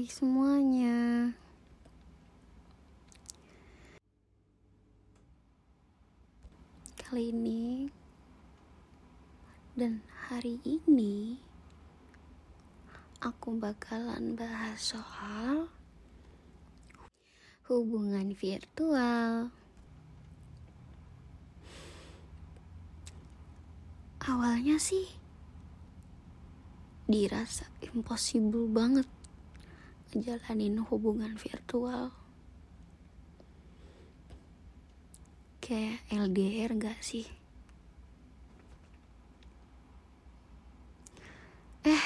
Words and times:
Hai 0.00 0.08
semuanya. 0.08 1.28
Kali 6.96 7.28
ini 7.28 7.84
Dan 9.76 10.00
hari 10.24 10.56
ini 10.64 11.36
Aku 13.20 13.60
bakalan 13.60 14.40
bahas 14.40 14.80
soal 14.80 15.68
Hubungan 17.68 18.32
virtual. 18.32 19.52
Awalnya 24.24 24.80
sih 24.80 25.12
Dirasa 27.04 27.68
impossible 27.84 28.64
banget 28.64 29.19
ngejalanin 30.10 30.82
hubungan 30.90 31.38
virtual. 31.38 32.10
Kayak 35.62 36.02
LDR 36.10 36.70
gak 36.74 36.98
sih? 36.98 37.26
Eh 41.86 42.04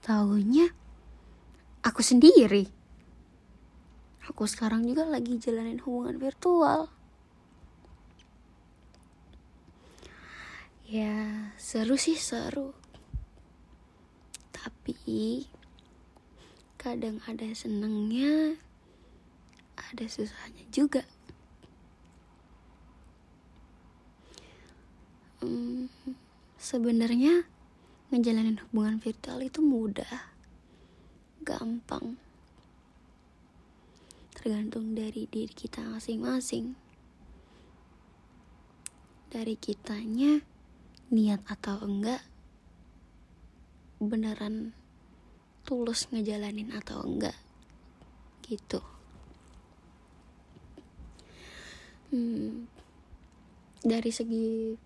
taunya 0.00 0.72
aku 1.84 2.00
sendiri. 2.00 2.66
Aku 4.24 4.48
sekarang 4.48 4.88
juga 4.88 5.04
lagi 5.04 5.36
jalanin 5.36 5.84
hubungan 5.84 6.16
virtual. 6.16 6.88
Ya 10.88 11.52
seru 11.60 12.00
sih 12.00 12.16
seru. 12.16 12.72
Tapi 14.48 15.44
kadang 16.84 17.16
ada 17.24 17.48
senengnya 17.56 18.60
ada 19.72 20.04
susahnya 20.04 20.68
juga. 20.68 21.00
Hmm, 25.40 25.88
sebenarnya 26.60 27.48
ngejalanin 28.12 28.60
hubungan 28.68 29.00
virtual 29.00 29.40
itu 29.40 29.64
mudah 29.64 30.28
gampang. 31.40 32.20
Tergantung 34.36 34.92
dari 34.92 35.24
diri 35.24 35.56
kita 35.56 35.80
masing-masing. 35.88 36.76
Dari 39.32 39.56
kitanya 39.56 40.44
niat 41.08 41.40
atau 41.48 41.80
enggak 41.80 42.20
beneran 44.04 44.76
tulus 45.64 46.06
ngejalanin 46.12 46.70
atau 46.76 47.00
enggak? 47.02 47.36
Gitu. 48.44 48.80
Hmm, 52.12 52.68
dari 53.80 54.12
segi 54.12 54.76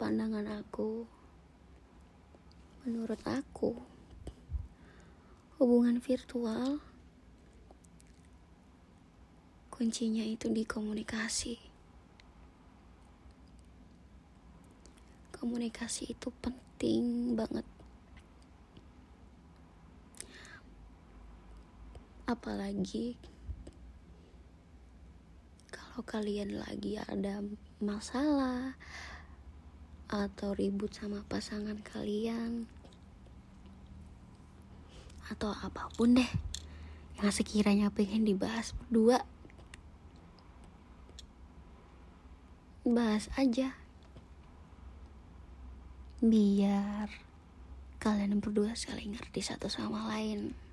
pandangan 0.00 0.46
aku 0.62 1.04
menurut 2.86 3.20
aku 3.28 3.76
hubungan 5.60 6.00
virtual 6.00 6.80
kuncinya 9.68 10.24
itu 10.24 10.48
di 10.48 10.64
komunikasi. 10.64 11.60
Komunikasi 15.36 16.16
itu 16.16 16.28
penting 16.40 17.32
banget 17.36 17.64
apalagi 22.30 23.18
kalau 25.74 26.06
kalian 26.06 26.62
lagi 26.62 26.94
ada 26.94 27.42
masalah 27.82 28.78
atau 30.06 30.54
ribut 30.54 30.94
sama 30.94 31.26
pasangan 31.26 31.82
kalian 31.82 32.70
atau 35.26 35.50
apa 35.50 35.90
pun 35.98 36.14
deh 36.14 36.30
yang 37.18 37.34
sekiranya 37.34 37.90
pengen 37.90 38.22
dibahas 38.22 38.78
berdua 38.78 39.26
bahas 42.86 43.26
aja. 43.36 43.76
Biar 46.20 47.10
kalian 48.00 48.40
berdua 48.40 48.72
saling 48.78 49.14
ngerti 49.18 49.44
satu 49.44 49.68
sama 49.68 50.08
lain 50.14 50.69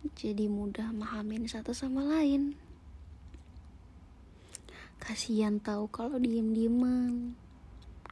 jadi 0.00 0.48
mudah 0.48 0.96
memahamin 0.96 1.44
satu 1.44 1.76
sama 1.76 2.00
lain. 2.00 2.56
Kasihan 5.00 5.60
tahu 5.60 5.88
kalau 5.92 6.16
diem-dieman, 6.16 7.36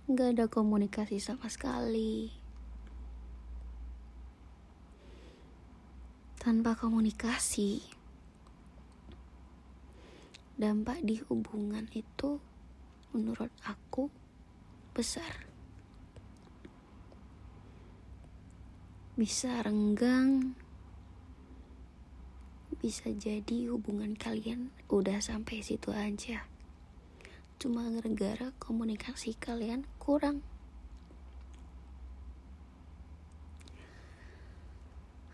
nggak 0.09 0.29
ada 0.37 0.47
komunikasi 0.49 1.21
sama 1.21 1.49
sekali. 1.49 2.33
Tanpa 6.41 6.77
komunikasi, 6.77 7.85
dampak 10.57 11.05
di 11.05 11.21
hubungan 11.29 11.89
itu 11.93 12.41
menurut 13.13 13.53
aku 13.65 14.09
besar. 14.97 15.45
Bisa 19.17 19.61
renggang, 19.61 20.57
bisa 22.79 23.11
jadi 23.11 23.75
hubungan 23.75 24.15
kalian 24.15 24.71
udah 24.87 25.19
sampai 25.19 25.67
situ 25.67 25.91
aja. 25.91 26.47
Cuma 27.59 27.91
gara-gara 27.91 28.55
komunikasi 28.63 29.35
kalian 29.35 29.83
kurang. 29.99 30.47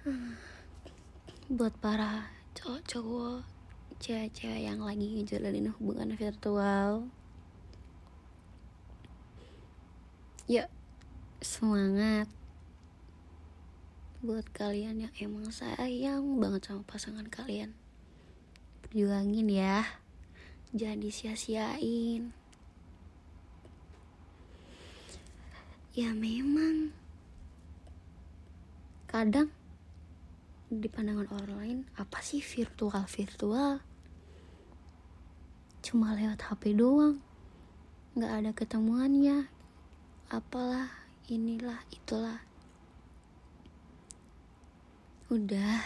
Buat 1.56 1.77
para 1.84 2.33
cowok-cowok, 2.56 3.44
cewek-cewek 4.00 4.65
yang 4.65 4.81
lagi 4.81 5.04
ngejalanin 5.04 5.69
hubungan 5.77 6.16
virtual. 6.16 7.04
Yuk, 10.49 10.69
semangat 11.44 12.28
buat 14.25 14.49
kalian 14.57 15.05
yang 15.05 15.15
emang 15.21 15.53
sayang 15.53 16.41
banget 16.41 16.73
sama 16.73 16.81
pasangan 16.89 17.29
kalian. 17.29 17.77
Perjuangin 18.81 19.53
ya. 19.53 19.85
Jangan 20.73 21.05
disia-siain. 21.05 22.33
Ya 25.93 26.11
memang 26.17 26.97
kadang 29.05 29.53
di 30.73 30.89
pandangan 30.89 31.29
orang 31.31 31.55
lain 31.61 31.79
apa 31.95 32.19
sih 32.19 32.43
virtual 32.43 33.07
virtual 33.07 33.79
cuma 35.84 36.17
lewat 36.17 36.49
HP 36.49 36.73
doang. 36.81 37.21
Nggak 38.17 38.33
ada 38.41 38.51
ketemuannya. 38.57 39.53
Apalah 40.33 40.89
inilah 41.29 41.84
itulah 41.93 42.41
Udah, 45.34 45.83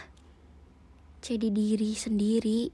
jadi 1.24 1.48
diri 1.48 1.96
sendiri. 1.96 2.68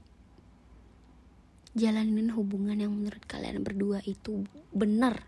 Jalanin 1.71 2.35
hubungan 2.35 2.75
yang 2.75 2.91
menurut 2.91 3.23
kalian 3.31 3.63
berdua 3.63 4.03
itu 4.03 4.43
benar. 4.75 5.23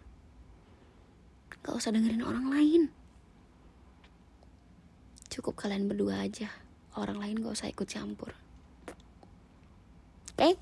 Gak 1.64 1.72
usah 1.72 1.96
dengerin 1.96 2.28
orang 2.28 2.52
lain. 2.52 2.84
Cukup 5.32 5.56
kalian 5.56 5.88
berdua 5.88 6.28
aja. 6.28 6.52
Orang 7.00 7.24
lain 7.24 7.40
gak 7.40 7.56
usah 7.56 7.72
ikut 7.72 7.88
campur. 7.88 8.36
Oke? 10.36 10.52
Okay? 10.52 10.54